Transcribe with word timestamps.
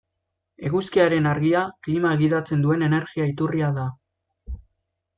Eguzkiaren 0.69 1.27
argia, 1.33 1.61
klima 1.89 2.15
gidatzen 2.23 2.65
duen 2.65 2.89
energia-iturria 2.91 3.73
da. 3.81 3.89